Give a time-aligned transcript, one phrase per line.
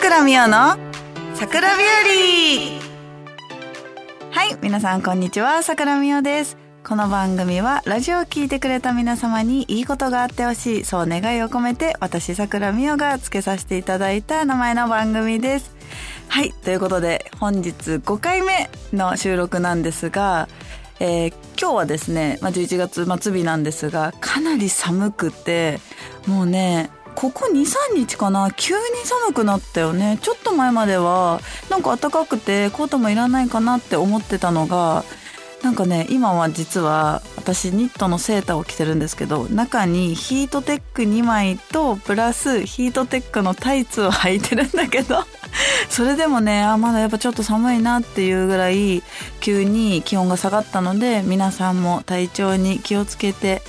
[0.00, 0.78] 倉美代の
[1.34, 2.80] 桜日
[4.30, 4.30] 和。
[4.30, 5.62] はい皆さんこんにちは。
[5.62, 6.56] 桜美代です。
[6.82, 15.76] この番組はラジオを聞いてくれた皆様にいいことがあってほしいそう願いを込めて私桜美代がつけさせていただいた名前の番組です。
[16.28, 20.48] はいということで本日5回目の収録なんですが
[20.98, 25.80] えー、今日はですね、まあ、11月末日なんですがかなり寒くて
[26.26, 26.90] もうね
[27.20, 28.50] ここ23日かな？
[28.50, 30.18] 急に寒くなったよね。
[30.22, 35.04] ちょっと前まではなんか暖かくてコートもいらないかなって思ってたのが
[35.62, 45.16] なんかね今は実は私ニットのセーターを着てるんですけど中にヒートテック2枚とプラスヒートテックのタイツを履いてるんだけど
[45.90, 49.02] それでもねあまだやっぱちょっと寒いなっていうぐらい
[49.40, 53.60] 急に気温が下がったので皆さんも体調に気をつけて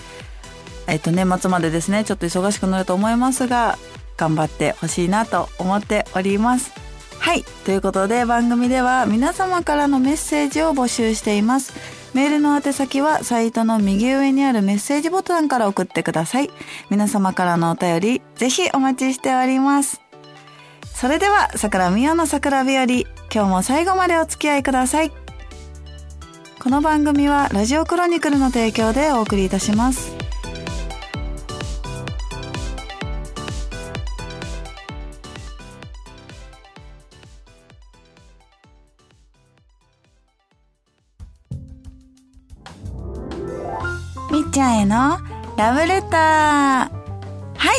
[0.91, 3.77] えっと、年末までですねちょっと忙しくなると思いますが
[4.17, 6.71] 頑張ってほしいなと思っております。
[7.17, 7.43] はい。
[7.65, 11.73] ということで番組では皆様からのメッセージを募集しています。
[12.13, 16.49] メールの宛先はサイトの右上にあるメッセージボタンから送ってください。
[16.89, 20.01] 皆様からのお便りぜひお待ちしております。
[20.93, 25.11] それでは桜美代の桜日和今日も最後までお付き合いください。
[26.61, 30.30] この番組はラジオクロニクルの提供でお送りいたします。
[45.61, 46.11] ラブレター。
[46.89, 46.89] は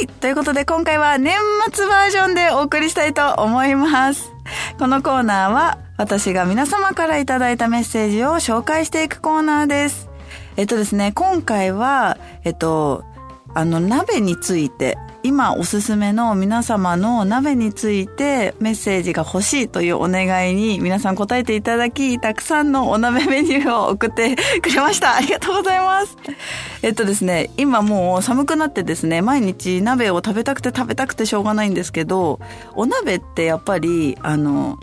[0.00, 0.06] い。
[0.06, 1.36] ということで今回は年
[1.72, 4.32] 末バージョンでお送りしたいと思います。
[4.78, 10.08] このコーナーは私が皆様からいただいたメッセージを紹介していくコーナーです。
[10.56, 13.02] えっとですね、今回は、えっと、
[13.52, 25.14] あの、鍋について今おすすめの皆様の鍋についてメッセージが欲しいというお願いに皆さん答えていただき、たくさんのお鍋メニューを送ってくれました。
[25.16, 26.16] ありがとうございます。
[26.82, 32.40] えっとですね、今もう寒くなってですね、毎日鍋を食べたくて食べたくてしょうがないんですけど、
[32.74, 34.78] お鍋ってやっぱり、あの、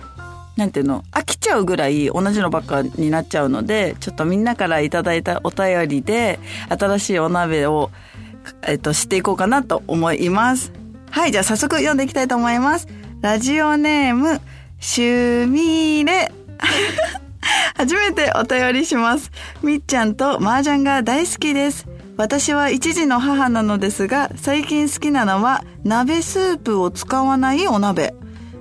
[0.56, 6.38] なんていうの飽きちゃうぐらい同じのばっかになっちゃうのでちょっとみんなからいただいたお便りで
[6.68, 7.92] 新しいお鍋を
[8.64, 10.72] えっと、知っていこうかなと思います。
[11.12, 12.88] はい、じゃあ早速読んでいきたいと思います。
[13.22, 14.40] ラジオネーム、
[14.80, 16.32] シュミレ。
[17.76, 19.32] 初めてお便りします。
[19.64, 21.88] みっちゃんと麻雀が大好きです。
[22.18, 28.14] 私は一児の母なのですが、最近好きなのは鍋スープを使わないお鍋。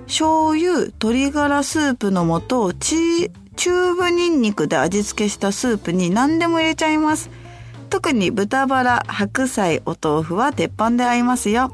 [0.07, 7.29] 醤油、鶏ガラスープの素、チチューブニンニクで味付けしたスープに何でも入れちゃいます。
[7.89, 11.73] 特に豚バラ、白菜、お豆腐は鉄板で合いますよ。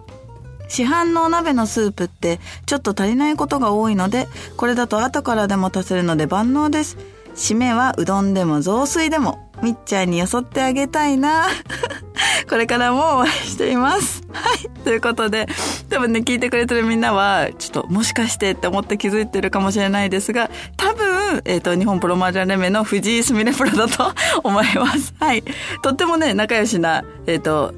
[0.67, 4.27] 市販のお鍋のスープってちょっと足りないことが多いので、
[4.57, 6.97] これだと後からでも足せるので万能です。
[7.35, 11.47] 締めはうどんでも雑炊でも、みっちゃんによそってあげたいな。
[12.49, 14.23] これからも応援しています。
[14.31, 14.69] はい。
[14.83, 15.47] ということで、
[15.89, 25.13] 多分ね、聞いてくれてるみんなは、ちょっともしかしてって思って気づいてるかもしれないですが、多分、えっ、ー、と、日本プロマージャン連盟の藤井すみれプロだと 思います。
[25.19, 25.43] はい。
[25.81, 27.73] とってもね、仲良しな、えっ、ー、と、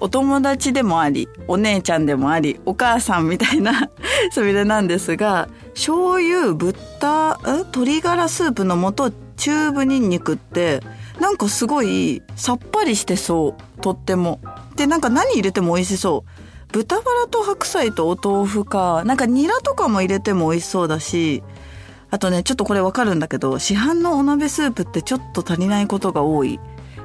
[0.00, 3.88] お友達でもあり、お姉ちゃんでもあり、お母さんみたいな
[4.32, 10.82] すみれなんですが、醤油、豚、鶏ガラスープの素、チューブニンニクって、
[11.22, 13.80] なんかすごいさっぱりしてそう。
[13.80, 14.40] とっても。
[14.74, 16.72] で、なんか何入れても美味しそう。
[16.72, 21.44] 豚バラと白菜とお豆腐か、なんかニラとかも入れても美味しそうだし、
[22.10, 26.58] あとね、ちょっとこれわかるんだけど、市販のお鍋スープってちょっと足りないことが多い。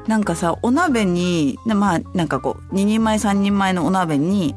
[0.08, 4.56] なんかさ、お鍋に、まあ、なんかこう、2人前3人前のお鍋に、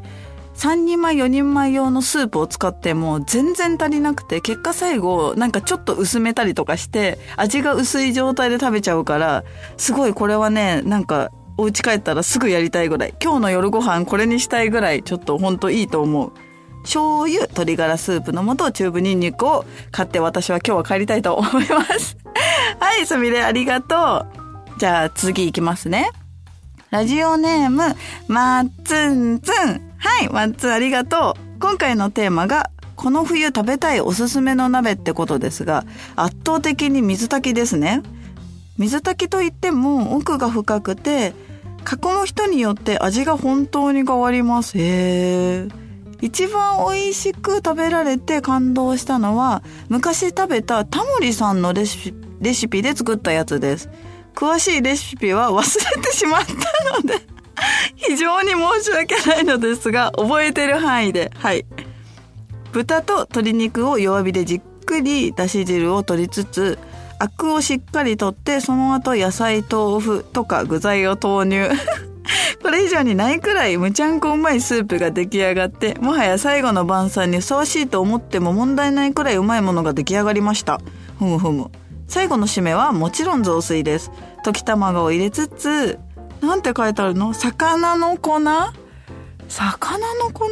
[0.60, 9.43] 3人前4人前用のスープを使っても全然足りなくて結果最後なんかちょっと薄めたりとかして味が薄い状態で食べちゃうから
[9.78, 13.14] すごいこれはねなんかお家帰ったらすぐやりたいぐらい。
[13.23, 16.32] 今日の夜ご飯これにしたいぐらいちょっとほんといいと思う。
[16.82, 22.17] 醤油鶏ガラスープの素チューブニンニクを買って私は今日は帰りたいと思います。
[22.81, 24.26] はいすみれありがと
[24.76, 24.79] う。
[24.79, 26.11] じゃあ次いきますね。
[26.90, 27.82] ラジオネーム
[28.26, 29.52] まっつんつん
[29.96, 31.60] はい、ワンツーありがとう。
[31.60, 35.84] 今回のテーマが、この冬食べたいおすすめの鍋ってことですが、
[36.16, 38.02] 圧倒的に水炊きですね。
[38.76, 41.32] 水炊きといっても奥が深くて、
[41.81, 44.76] 囲む人によって味が本当に変わります。
[44.76, 45.70] へー。
[46.20, 52.12] 一番美味しく食べられて感動したのは、昔食べたタモリさんのレシ
[52.69, 53.88] ピで作ったやつです。
[54.35, 56.55] 詳しいレシピは忘れてしまった
[57.00, 57.31] ので
[57.97, 61.65] 非常に申し訳ないのですが、覚えてる範囲で、はい。
[62.73, 66.79] 豚と鶏肉を弱火でじっくりだし汁を取りつつ
[67.19, 71.69] アクをしっかり取ってその後野菜豆腐とか具材を投入。
[72.62, 80.81] これ以上にないくらいむちゃんこうまいスープが出来上がってもはや最後の晩餐にふさわしいと思っても問題ないくらいうまいものが出来上がりました。
[81.19, 81.71] ふむふむ。
[82.11, 84.11] 最後の締めはもちろん雑炊です。
[84.45, 85.99] 溶き卵を入れつつ
[86.41, 87.33] なんて書いてあるの？
[87.33, 88.41] 魚の粉？
[88.41, 90.47] 魚の粉？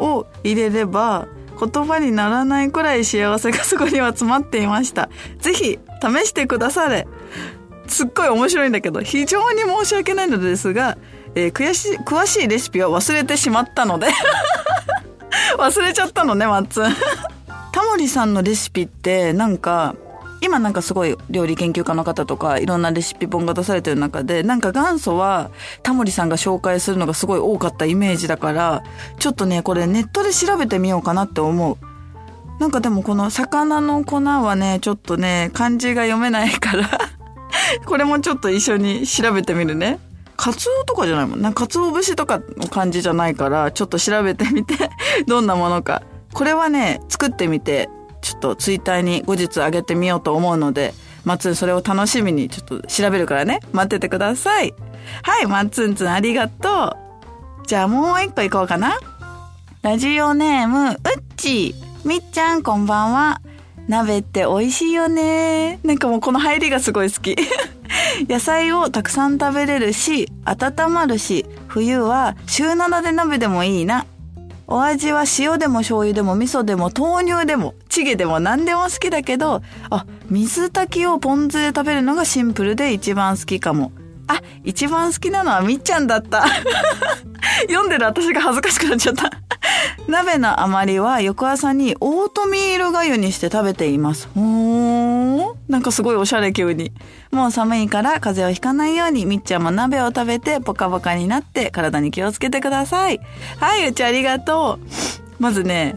[0.00, 1.28] を入れれば
[1.58, 5.08] 言葉にならないくらい幸せがそこには詰まっていました。
[5.38, 7.08] ぜひ試してくだされ。
[7.88, 10.98] すっごい面白いんだけど、非常に申し訳ないのですが、
[11.34, 14.08] えー、悔し、詳しいレシピは忘れてしまったので。
[15.56, 16.84] 忘れちゃったのね、マッツン。
[17.72, 19.94] タモリさんのレシピってなんか
[20.42, 25.50] 今なんかすごい料理研究家の方とかいろんなレシピ本が出されてる中でなんか元祖は
[25.82, 28.82] タモリさんが紹介するのがすごい多かったイメージだから
[29.18, 31.76] ちょっとねこれネットで調べてみようかなって思う。
[32.60, 36.88] なんかでもこの魚の粉はねちょっとね漢字が読めないから
[37.86, 39.98] これもちょっと一緒に調べてみるね。
[40.36, 41.40] カツオとかじゃないもん。
[41.40, 44.74] なカツオ節とかの感じじゃないから、ちょっと調べてみて
[45.28, 46.02] どんなものか。
[46.32, 47.88] これはね、作ってみて、
[48.42, 50.92] とツイッターに後日上げてみようと思うので、
[51.24, 53.60] まつんそれを楽しみにちょっと調べるからね。
[53.72, 54.74] 待っててください。
[55.22, 56.96] はい、まつんつんありがと
[57.62, 57.66] う。
[57.66, 58.98] じゃあもう一個いこうかな。
[59.82, 60.96] ラジオネーム、うっ
[61.36, 61.74] ちー。
[62.04, 63.40] みっちゃんこんばんは。
[63.88, 65.78] 鍋って美味しいよね。
[65.84, 67.36] なんかもうこの入りがすごい好き。
[68.28, 74.06] 野菜をたくさん食べれるし、温まるし、冬は週7で鍋でもいいな。
[74.72, 79.60] お味は塩でも醤油でも味噌でも豆乳でもチゲでも何でも好きだけど、
[79.90, 83.92] あ、水炊きをポン酢で食べるのがシンプルで一番好きかも。
[84.34, 86.44] あ、一番好きなのはみっちゃんだった。
[87.68, 89.30] 読んでる私が恥ずかしくなっちゃった
[90.08, 94.28] 鍋の余りは翌朝にオートミールがゆにして食べています。
[94.34, 96.92] ほーなんかすごいおしゃれ急に。
[97.30, 103.20] もう寒いから風邪をひかないようにみっちゃんも鍋を食べてポカポカになって体に気をつけてください。
[103.58, 105.42] はい、うちありがとう。
[105.42, 105.96] まずね、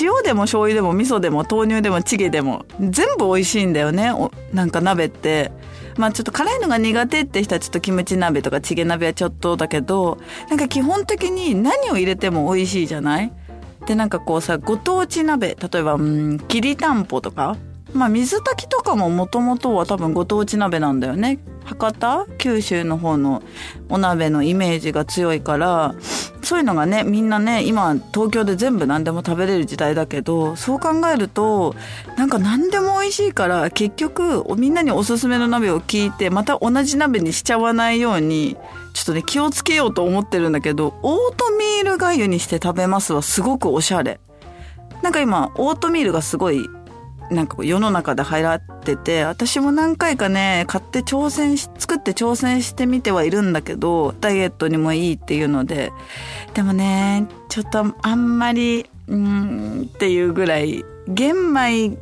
[0.00, 4.12] 塩でも醤油でも味噌でも豆乳でもチゲでも全部美味しいんだよね。
[4.52, 5.52] なんか鍋って。
[5.96, 10.18] まあちょっと辛いのが苦手って人はちょっとキムチ鍋とかチゲ鍋はちょっとだけど、
[10.48, 13.32] なんか基本的に何を入れても美味しいじゃない？
[13.86, 17.56] で、なんかこうさ、ご当地鍋、例えば、うん、きりたんぽとか、
[17.92, 21.38] まあ水炊きとかももともとは多分ご当地鍋なんだよね。
[21.64, 22.26] 博多？
[22.38, 23.42] 九州の方の
[23.88, 25.94] お鍋のイメージが強いから、
[26.42, 31.74] そういうのがねみんなね今東京で全部何でも食べれる時代だけどそう考えると
[32.18, 38.56] なんか何でも美味しいから結局みんなにおすすめの鍋を聞いてまた同じ鍋にしちゃわないように
[38.92, 44.20] ちょっとね気をつけようと思ってるんだけどオートミールがゆにして食べますはすごくおしゃれ。
[45.02, 46.68] なんか今オートミールがすごい
[47.32, 55.92] なんか世の中で流行ってて、私も何回かね、買って挑戦し、作って挑戦してみてはいるんだけど、ダイエットにもいいっていうので、
[56.54, 61.98] でもね、ちょっとあんまり、うん、っていうぐらい、玄米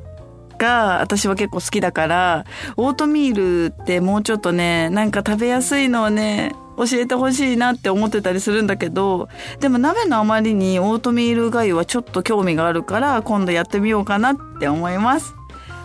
[0.58, 2.44] が私は結構好きだから、
[2.76, 6.54] オートミールってもうちょっとね、なんか食べやすいのをね、
[6.88, 9.28] 教えてほしいなって思ってたりするんだけど、
[9.60, 15.34] でも鍋のあまりにオートミールがゆはちょっと興味があるから今度やってみようかなって思います。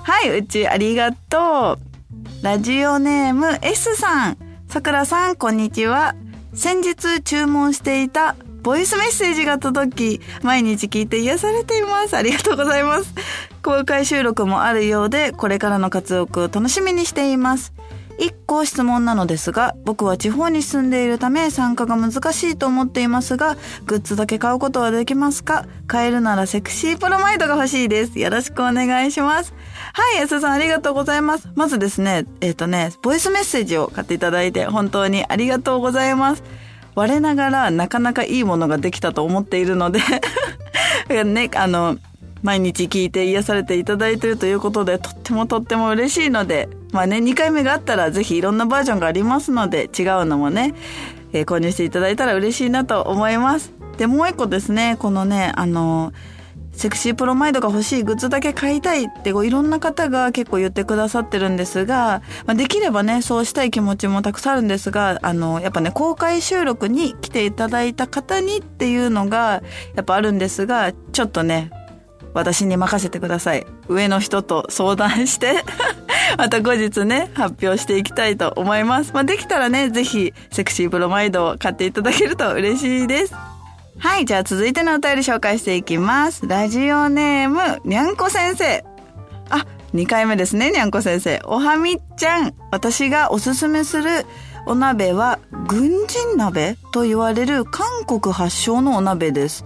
[0.04, 1.78] はい、うちありがと
[2.42, 2.44] う。
[2.44, 4.38] ラジオネーム S さん。
[4.68, 6.16] さくらさん、こんにちは。
[6.54, 12.16] 先日注文していたボイスメッセージが届き、毎日聞いて癒されています。
[12.16, 13.14] ありがとうございます。
[13.62, 17.74] 公開収録もあるようで、これからの活躍を楽しみにしています。
[18.18, 25.66] 一個質問なのですが、僕は地方に住んでいるため参加が難しいと思っていますが、グッズだけ買うことはできますか？
[25.88, 28.20] 買えるならセクシープロマイドが欲しいです。
[28.20, 29.54] よろしくお願いします。
[29.94, 31.50] はい、安田さんありがとうございます。
[31.56, 36.44] まずですね、えっ、ー、とね、ボイスメッセージを買っていただいて本当にありがとうございます。
[36.96, 40.00] 我ながらなかなかいいものができたと思っているので
[41.26, 41.98] ね、あの、
[42.42, 50.74] 毎日聞いて癒されていただいているということで、とってもとっても嬉しいので、まあね、2回目があったらぜひいろんなバージョンがありますので、違うのもね、
[51.34, 53.74] えー、購入していただいたら嬉しいなと思います。
[53.98, 56.14] で、もう一個ですね、このね、あの
[56.72, 69.64] セクシープロマイドが欲しいグッズだけ買いたいってこういろんな方が結構言ってくださってるんですが、まあ、できればね、そうしたい気持ちもたくさんあるんですが、あの、やっぱね、公開収録に来ていただいた方にっていうのが
[69.96, 71.72] やっぱあるんですが、ちょっとね、
[72.36, 73.66] 私に任せてください。
[73.88, 75.64] 上の人と相談して
[76.38, 79.12] また後日ね、発表していきたいと思います。
[79.14, 83.34] まあ、できたらね、ぜひ、セクシーブロマイドを買っていただけると嬉しいです。
[83.98, 86.48] はい、じゃあ続いてのお便り紹介していきます。
[86.48, 88.84] ラジオネーム、にゃんこ先生。
[89.50, 91.42] あ、2回目ですね、にゃんこ先生。
[91.46, 92.54] おはみっちゃん。
[92.72, 94.26] 私がおすすめする
[94.66, 99.64] お鍋は、軍人鍋と言われる韓国発祥のお鍋です。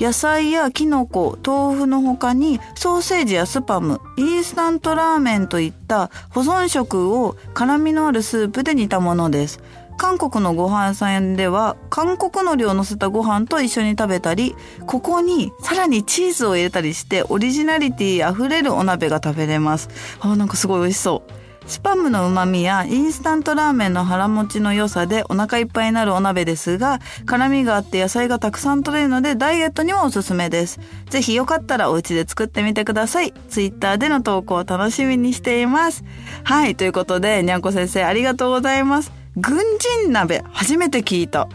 [0.00, 9.60] 野菜やキノコ、豆腐の他にソーセージやスパム、インスタントラーメンといった保存食を辛みのあるスープで煮たものです。
[9.98, 14.56] 韓国のご飯さんでは韓国海苔を乗せたご飯と一緒に食べたり、
[14.86, 19.88] ここにさらにチーズを入れたりしてオリジナリティ溢れるお鍋が食べれます。
[20.20, 21.41] あ、なんかすごい美味しそう。
[21.66, 30.80] スパムの旨味やインスタントラーメンの腹持ちの良さでお腹いっぱいになるお鍋ですが、辛みがあって野菜がたくさん取れるのでダイエットにもおすすめです。
[31.10, 33.32] ぜひよかったらお家で作ってみてください。
[33.48, 36.04] ツイッターでの投稿を楽しみにしています。
[36.44, 39.12] はい、ということで、にゃんこ先生ありがとうございます。
[39.36, 39.58] 軍
[40.04, 41.48] 人鍋、初めて聞いた。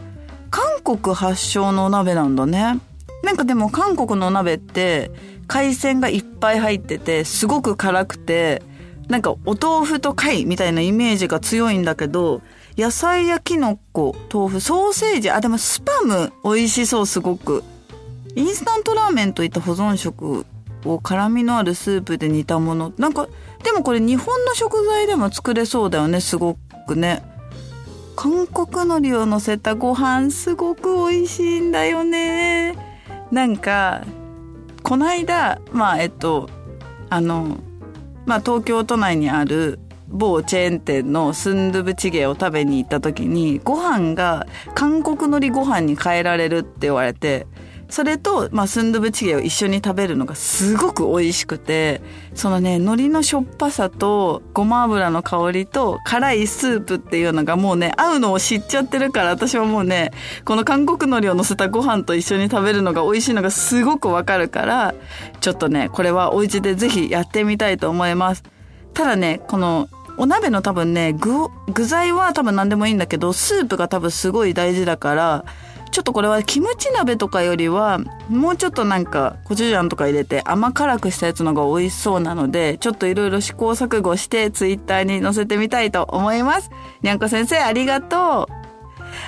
[0.49, 2.79] 韓国発祥のお鍋なんだね。
[3.23, 5.11] なんかでも韓国のお鍋って
[5.47, 8.61] 海鮮がいっぱい入っててすごく辛くて
[9.07, 12.41] なんかお豆腐と貝みたいなイメージが強いんだけど
[12.77, 17.63] 野菜やキノコ豆腐ソーセージあでもスパム美味しそうすごく。
[18.35, 20.45] インスタントラーメンといった保存食
[20.85, 22.93] を辛みのあるスープで煮たもの。
[22.97, 23.27] なんか
[23.63, 27.23] でもこれ日本の食材でも作れそうだよねすごくね。
[28.15, 32.75] 韓国海苔を乗せたご飯すごく美味しいんだよね。
[33.31, 34.05] なんか
[34.83, 36.47] こないだまあえっと
[37.09, 37.57] あの
[38.27, 39.79] まあ東京都内にある
[40.09, 47.47] 某チェーン店のスンドゥブチゲを食べに行った時にご飯が韓国海苔ご飯に変えられるって言われて
[47.89, 52.01] それと、まあ、スンドゥブチゲを一緒に食べるのがすごく美味しくて、
[52.35, 60.11] そのね、海苔のしょっぱさと、ごま油の香りと、辛いスープっていうのがもうね、合うのを知っちゃってるから、私はもうね、
[60.43, 64.93] この韓国海苔を乗せたご飯と一緒に食べるのが美味しいのがすごくわかるから、
[65.39, 68.43] ちょっとね、これはお家でぜひやってみたいと思います。
[68.93, 69.87] ただね、この、
[70.17, 71.29] お鍋の多分ね、具、
[71.71, 75.45] 具材は多分何でもいいんだけど、スープが多分すごい大事だから、
[75.91, 86.69] ちょっとこれはキムチ鍋とかよりはもうちょっとなんかコチュジャンとか入れて甘辛くしたやつの方が美味しそうなのでちょっといろいろ試行錯誤してツイッターに載せてみたいと思います。
[87.01, 88.53] にゃんこ先生ありがとう。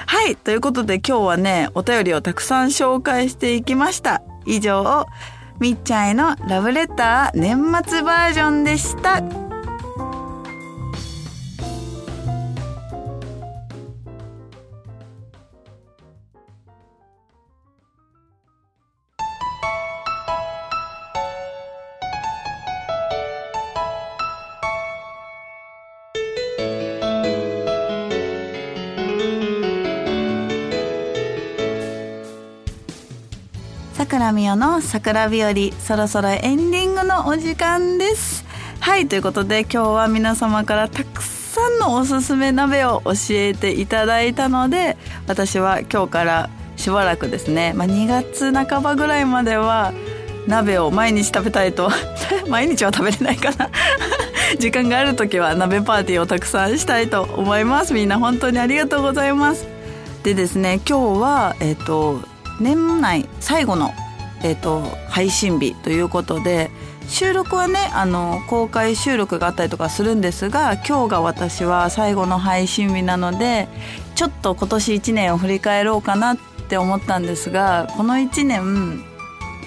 [0.05, 0.35] はい。
[0.35, 4.21] ということで今日はね、お便りをたくさん紹介していきました。
[4.45, 5.07] 以上、
[5.59, 9.48] みっちゃんへのラブレター年末バージョンでした。
[34.29, 38.45] 桜みよの桜日和そろそろエンディングのお時間です。
[38.79, 49.93] はいということで今日は皆様からたくさんのおすすめ鍋を教えていただいたので私は今日からしばらくですね、まあ、2月半ばぐらいまでは
[50.45, 51.89] 鍋を毎日食べたいと
[52.47, 53.71] 毎日は食べれないかな。
[54.59, 57.95] 時間がある時は鍋パーティーをたくさんしたいと思います。
[57.95, 59.65] みんな本当にありがとうございます。
[60.21, 62.21] でですね今日はえっ、と
[62.59, 63.91] 年内最後の、
[64.43, 66.71] えーと、配信日ということで
[67.07, 73.67] 収録はねあの公開収録があったりとかするんですが今日が私は最後の配信日なので
[74.15, 76.37] ちょっと今年1年を振り返ろうかなっ
[76.69, 79.03] て思ったんですがこの1年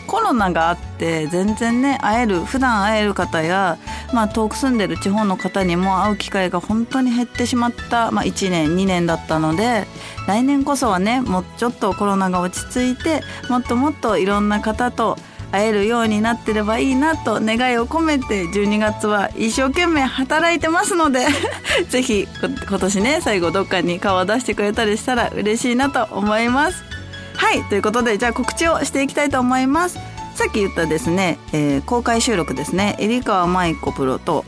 [0.06, 3.78] コロナがあって全然ね会える普段会える方や、
[4.12, 9.86] まあ、遠く住んでる地方の方にも会う機会が本当に減ってしまった、まあ、1年2年だったので
[10.26, 15.16] 来年こそはねもうちょっとコロナが落ち着いてもっともっといろんな方と
[15.52, 21.26] 会えるようになってればいいなと願いを込めて12月は一生懸命働いてますので
[21.90, 22.26] ぜひ
[22.68, 26.82] 今年ね最後どっかに顔を出してくれたりしたら嬉しいなと思います。
[27.36, 29.98] はいということでじゃあ告知をしていきたいと思います。
[30.34, 32.96] さっき言ったですね、えー、公開収録ですね。
[32.98, 34.44] 入川舞子プロと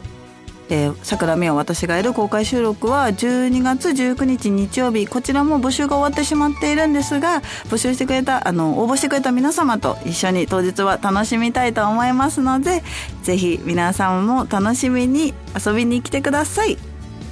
[0.70, 5.06] えー、桜美を私がいる公開収録は12月19日日曜日。
[5.06, 12.82] こちらも募集が終わってしまっているんですが募集してくれたあの応募してくれた皆様と一緒に当日は楽しみたいと思いますので
[13.22, 16.78] ぜひ皆さんも楽しみに遊びに来てください。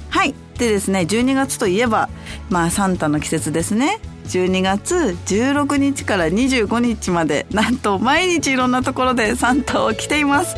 [0.09, 0.35] はい。
[0.57, 2.09] でですね12月といえば
[2.49, 3.99] まあサンタの季節ですね。
[4.25, 10.55] 12月16日から25日までなんと毎日いろんなところでサンタを着ています。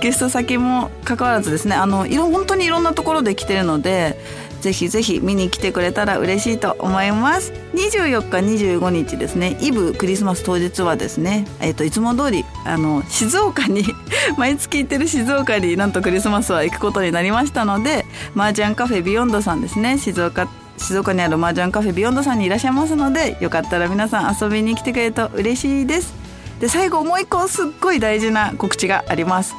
[0.00, 4.18] ゲスト先も関わらずですねあの本当にいろんなところで着てるので
[4.60, 7.52] ぜひぜひ見に来てくれたら嬉しいと思います。
[7.74, 13.84] 24日25日ですねイブクリスマス当日はですねえっ、といつも通りあの静岡に
[14.36, 20.48] 毎月行ってる静岡になんとクリスマスは行くことになりましたのでマージャンカフェビヨンドさんですね静岡
[20.78, 26.14] 静岡にあるマージャンカフェビヨンドさんにいらっしゃいますのでよかったら皆さん遊びに来てくれると嬉しいです。
[26.60, 29.54] で最後もう一個すっごい大事な告知があります。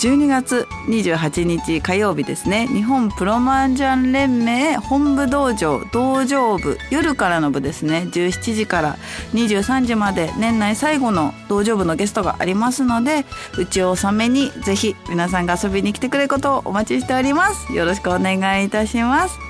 [0.00, 2.68] 12月28日火曜日ですね。
[2.68, 8.06] 日本プロマージャン連盟本部道場道場部夜からの部ですね。
[8.12, 8.96] 17時から
[9.34, 13.24] 23時まで年内最後の道場部のゲストがありますので
[13.58, 17.72] うちを納めにぜひ皆さんが遊びに来てくれることをお待ちしております。
[17.72, 19.47] よろしくお願いいたします。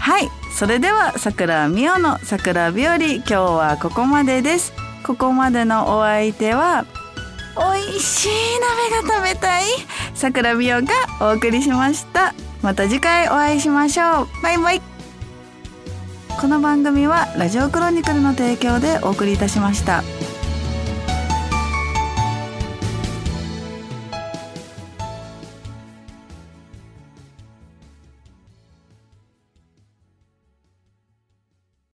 [0.00, 4.72] はいそれでは桜美代の桜日和今日はここまでです。
[5.06, 6.84] ここまでのお相手は
[7.56, 8.28] 美味しい
[8.92, 9.64] 鍋が食べたい
[10.14, 12.34] 桜美代がお送りしました。
[12.62, 14.28] また次回お会いしましょう。
[14.42, 14.82] バイバイ。
[16.40, 20.02] この番組はラジオクロニクルの提供でお送りいたしました。